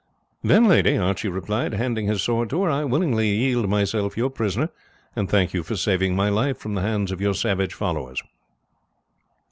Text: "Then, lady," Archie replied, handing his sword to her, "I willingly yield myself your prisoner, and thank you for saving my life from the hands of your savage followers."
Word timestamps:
"Then, 0.43 0.67
lady," 0.67 0.97
Archie 0.97 1.29
replied, 1.29 1.75
handing 1.75 2.07
his 2.07 2.23
sword 2.23 2.49
to 2.49 2.63
her, 2.63 2.71
"I 2.71 2.85
willingly 2.85 3.29
yield 3.35 3.69
myself 3.69 4.17
your 4.17 4.31
prisoner, 4.31 4.69
and 5.15 5.29
thank 5.29 5.53
you 5.53 5.61
for 5.61 5.75
saving 5.75 6.15
my 6.15 6.27
life 6.29 6.57
from 6.57 6.73
the 6.73 6.81
hands 6.81 7.11
of 7.11 7.21
your 7.21 7.35
savage 7.35 7.75
followers." 7.75 8.19